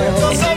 Yeah. 0.00 0.49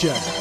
Jack. 0.00 0.39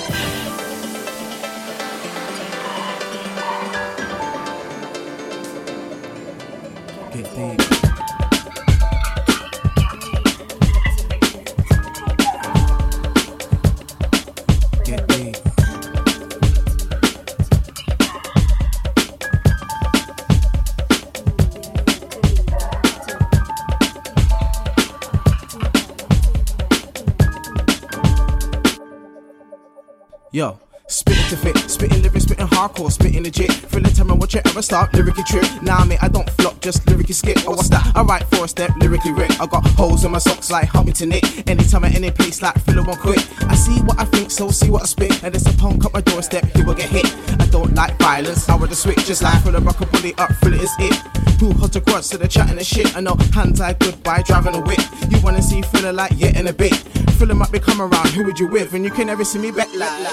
Step, 38.50 38.72
lyrically 38.78 39.14
rip. 39.14 39.32
I 39.40 39.46
got 39.46 39.66
holes 39.66 40.04
in 40.04 40.12
my 40.12 40.18
socks 40.18 40.50
like 40.52 40.68
Humpington 40.68 41.10
Nick. 41.10 41.50
Anytime 41.50 41.86
at 41.86 41.96
any 41.96 42.12
place 42.12 42.42
like 42.42 42.60
fill 42.62 42.84
one 42.84 42.98
quick. 42.98 43.20
I 43.44 43.56
see 43.56 43.80
what 43.82 44.00
I 44.00 44.06
think, 44.06 44.32
so 44.32 44.50
see 44.50 44.70
what 44.70 44.84
I 44.84 44.86
spit. 44.86 45.24
And 45.24 45.36
it's 45.36 45.46
a 45.46 45.58
punk 45.58 45.86
up 45.86 45.94
my 45.94 46.02
doorstep, 46.02 46.46
he 46.56 46.64
will 46.64 46.74
get 46.74 46.90
hit. 46.90 47.06
I 47.40 47.46
don't 47.48 47.74
like 47.76 47.98
violence, 48.00 48.50
I 48.50 48.56
would 48.56 48.70
have 48.70 48.78
switch, 48.78 49.06
just 49.06 49.22
like 49.22 49.42
full 49.44 49.56
of 49.56 49.66
rock 49.66 49.80
body 49.92 50.14
up, 50.18 50.32
fill 50.36 50.54
it 50.54 50.62
is 50.62 50.74
it. 50.80 50.96
Who 51.40 51.54
hot 51.54 51.74
to 51.74 51.82
cross, 51.82 52.08
so 52.08 52.18
they're 52.18 52.28
chatting 52.28 52.58
and 52.58 52.66
shit. 52.66 52.96
I 52.98 53.00
know 53.00 53.16
hands 53.34 53.62
eye 53.62 53.74
goodbye, 53.74 54.24
driving 54.24 54.56
a 54.56 54.62
whip. 54.62 54.82
You 55.10 55.22
wanna 55.22 55.42
see 55.42 55.62
filler 55.62 55.94
like 55.94 56.12
yeah 56.16 56.38
in 56.38 56.48
a 56.48 56.54
bit. 56.54 56.76
Filler 57.18 57.36
might 57.36 57.52
be 57.52 57.60
come 57.60 57.82
around, 57.82 58.10
who 58.10 58.24
would 58.26 58.40
you 58.40 58.48
with? 58.48 58.74
And 58.74 58.84
you 58.84 58.92
can 58.92 59.08
never 59.08 59.24
see 59.24 59.40
me 59.40 59.52
back 59.52 59.70
like 59.76 60.04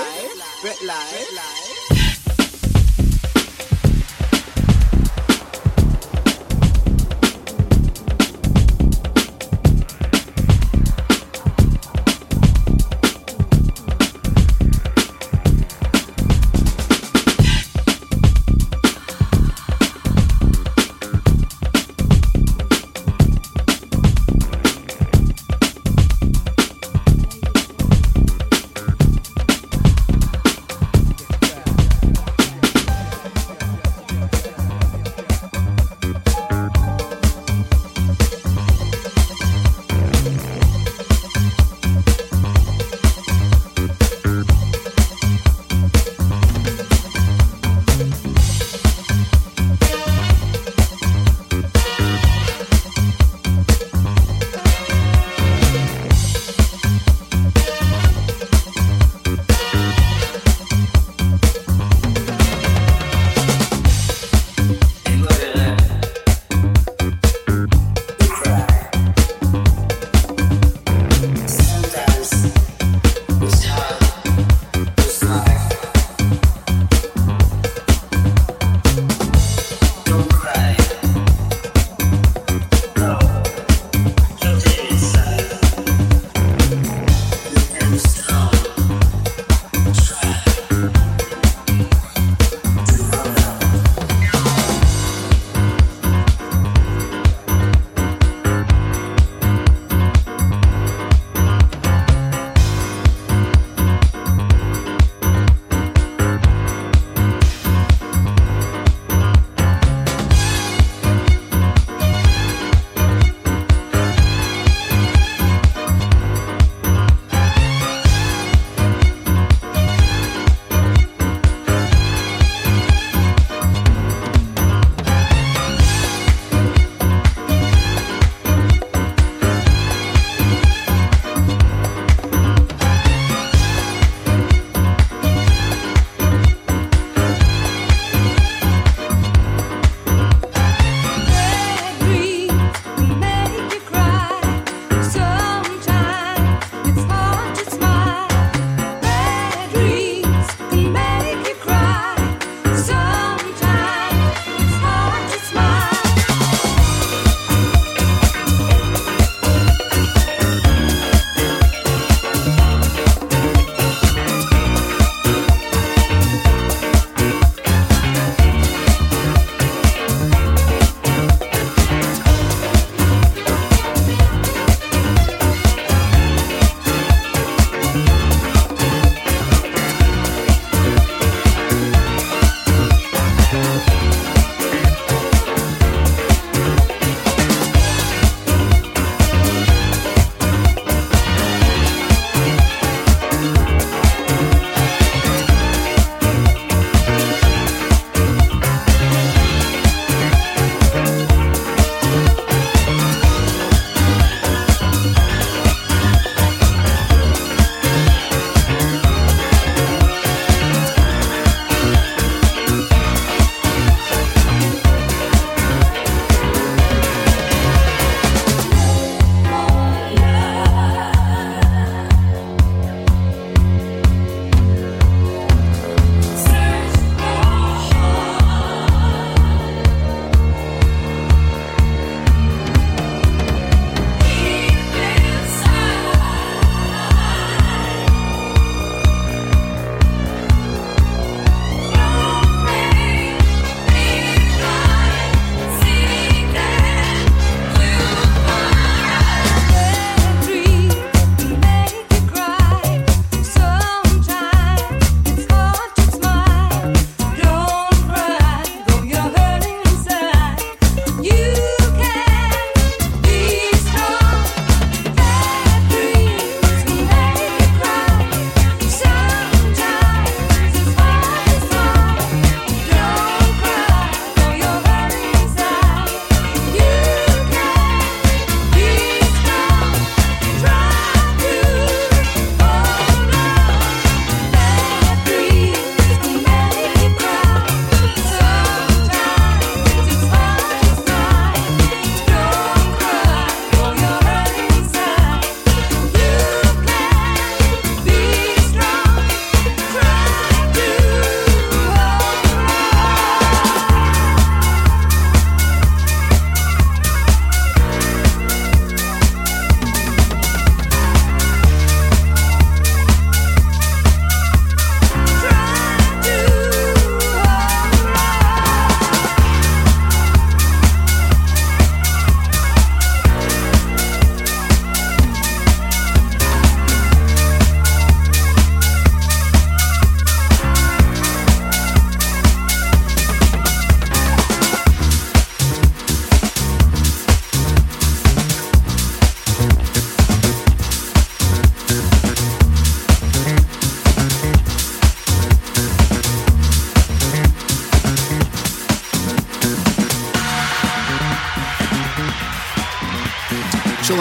bet 0.63 0.83
live. 0.85 1.66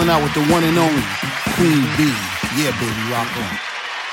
Out 0.05 0.21
with 0.21 0.35
the 0.35 0.45
one 0.53 0.63
and 0.63 0.77
only 0.77 1.01
Queen 1.57 1.81
B. 1.97 2.05
Yeah, 2.61 2.69
baby, 2.77 3.03
rock 3.09 3.25
on. 3.41 3.57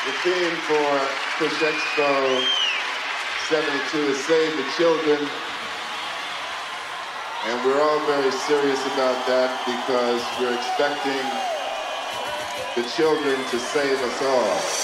The 0.08 0.14
theme 0.24 0.56
for 0.64 0.88
Push 1.36 1.52
Expo 1.60 2.40
72 3.50 3.98
is 3.98 4.24
Save 4.24 4.56
the 4.56 4.64
Children. 4.78 5.28
And 7.44 7.66
we're 7.66 7.82
all 7.82 8.00
very 8.06 8.30
serious 8.30 8.80
about 8.86 9.26
that 9.26 9.52
because 9.68 10.22
we're 10.40 10.56
expecting 10.56 11.20
the 12.74 12.88
children 12.96 13.36
to 13.50 13.58
save 13.58 13.98
us 14.00 14.22
all. 14.22 14.81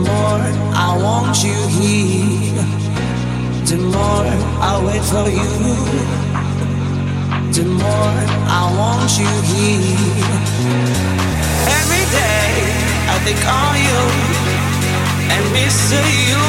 more 0.00 0.42
I 0.74 0.96
want 1.02 1.42
you 1.44 1.58
here, 1.78 2.64
the 3.68 3.76
more 3.94 4.26
I 4.68 4.72
wait 4.86 5.04
for 5.12 5.28
you. 5.28 6.50
The 7.52 7.64
more 7.64 8.16
I 8.46 8.62
want 8.78 9.10
you 9.18 9.32
here. 9.50 10.40
Every 11.78 12.04
day 12.14 12.52
I 13.10 13.16
think 13.26 13.40
on 13.58 13.74
you 13.88 14.02
and 15.34 15.42
miss 15.52 15.92
you. 15.92 16.44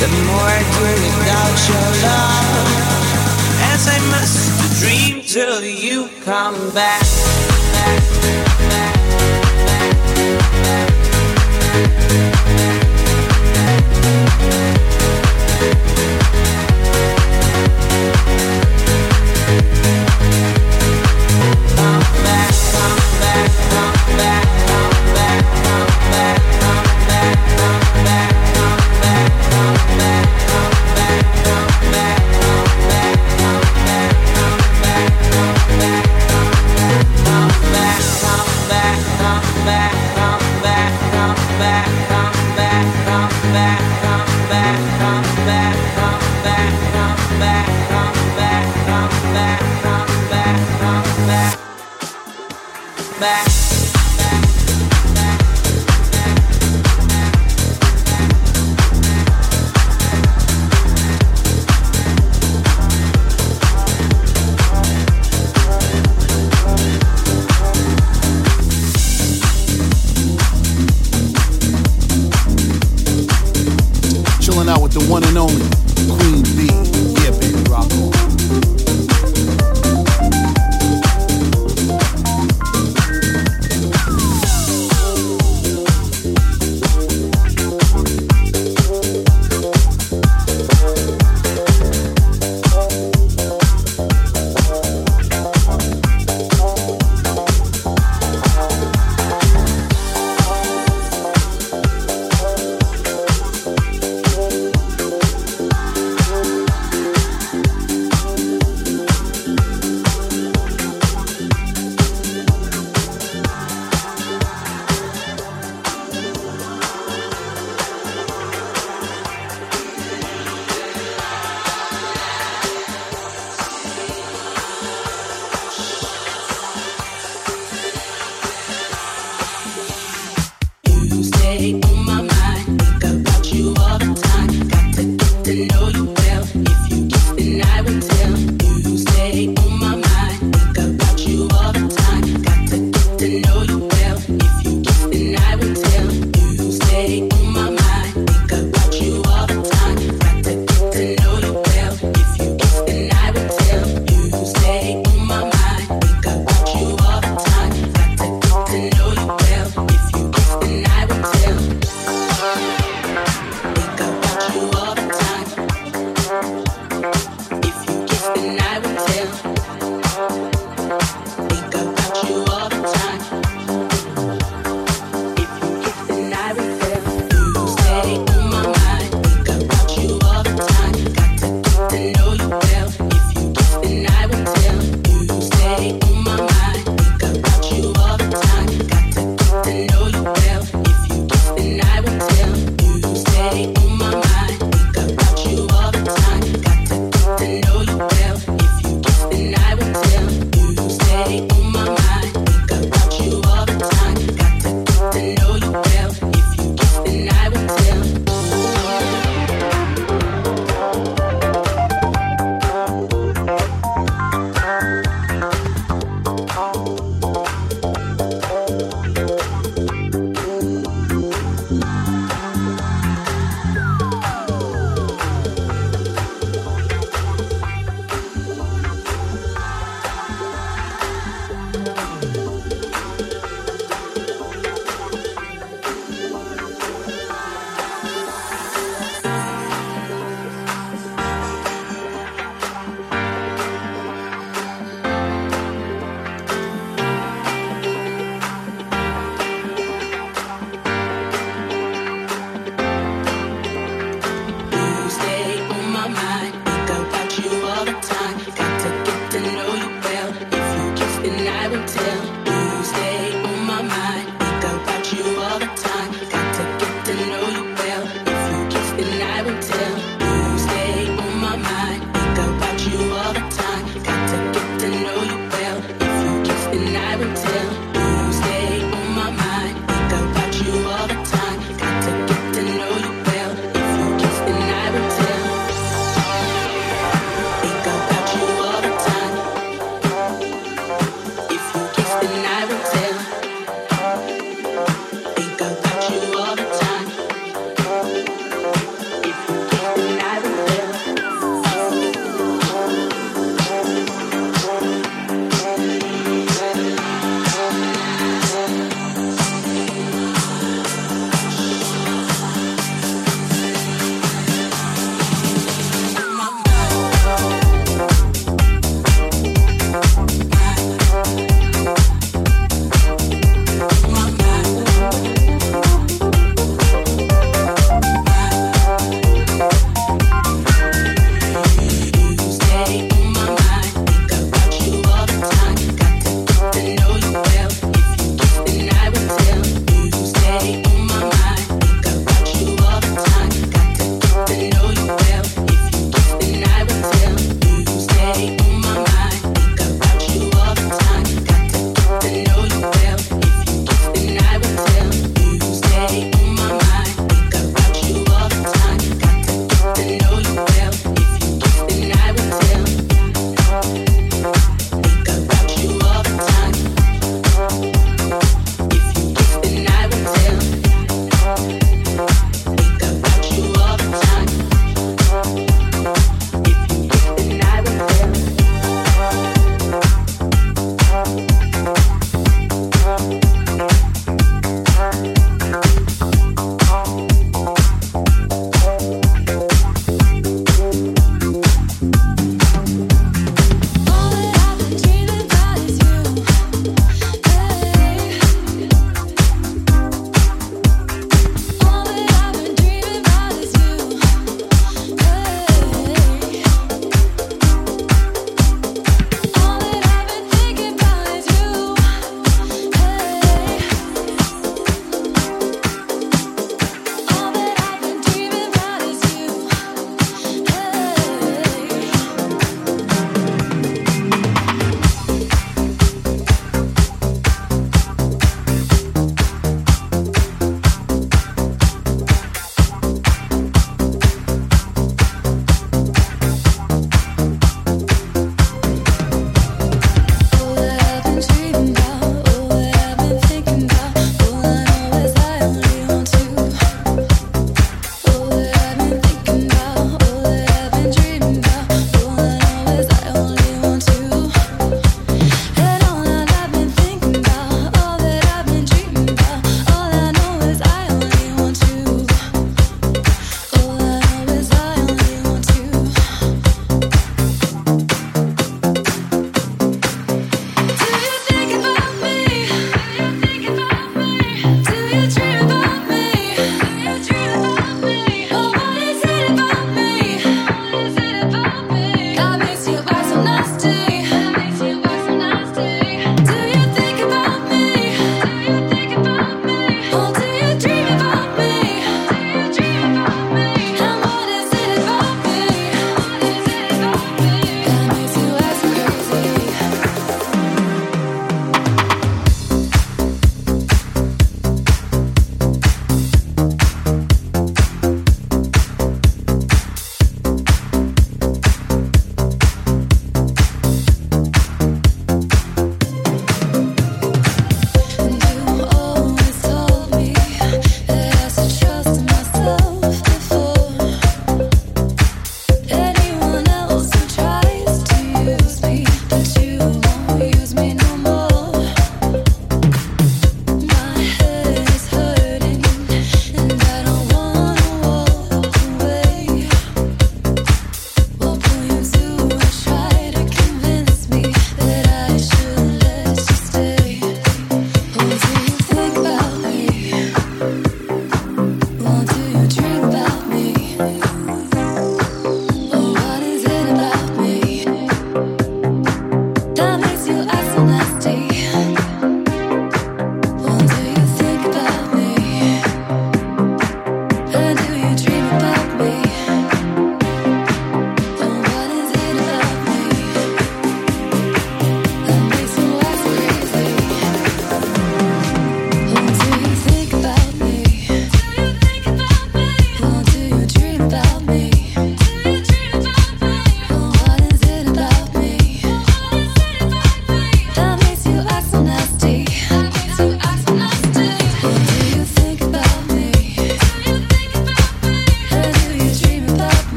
The 0.00 0.08
more 0.28 0.48
I 0.48 0.62
dream 0.76 1.12
without 1.20 1.58
your 1.70 1.88
love, 2.06 2.70
as 3.72 3.82
I 3.86 3.98
must 4.12 4.80
dream 4.80 5.22
till 5.22 5.62
you 5.62 6.08
come 6.24 6.56
back. 6.74 7.02
back. 7.72 8.45